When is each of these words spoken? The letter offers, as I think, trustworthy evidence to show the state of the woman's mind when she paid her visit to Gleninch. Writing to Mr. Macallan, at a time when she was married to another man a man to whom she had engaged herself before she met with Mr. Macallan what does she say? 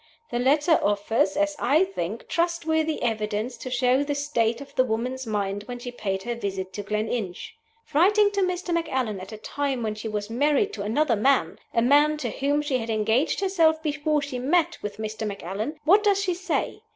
The 0.31 0.39
letter 0.39 0.79
offers, 0.81 1.37
as 1.37 1.55
I 1.59 1.83
think, 1.83 2.27
trustworthy 2.27 3.03
evidence 3.03 3.55
to 3.57 3.69
show 3.69 4.03
the 4.03 4.15
state 4.15 4.59
of 4.59 4.73
the 4.73 4.83
woman's 4.83 5.27
mind 5.27 5.61
when 5.67 5.77
she 5.77 5.91
paid 5.91 6.23
her 6.23 6.33
visit 6.33 6.73
to 6.73 6.81
Gleninch. 6.81 7.53
Writing 7.93 8.31
to 8.31 8.41
Mr. 8.41 8.73
Macallan, 8.73 9.19
at 9.19 9.31
a 9.31 9.37
time 9.37 9.83
when 9.83 9.93
she 9.93 10.07
was 10.07 10.27
married 10.27 10.73
to 10.73 10.81
another 10.81 11.15
man 11.15 11.59
a 11.71 11.83
man 11.83 12.17
to 12.17 12.31
whom 12.31 12.63
she 12.63 12.79
had 12.79 12.89
engaged 12.89 13.41
herself 13.41 13.83
before 13.83 14.23
she 14.23 14.39
met 14.39 14.79
with 14.81 14.97
Mr. 14.97 15.27
Macallan 15.27 15.79
what 15.83 16.03
does 16.03 16.19
she 16.19 16.33
say? 16.33 16.81